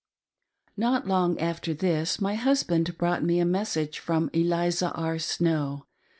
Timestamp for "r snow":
4.93-5.85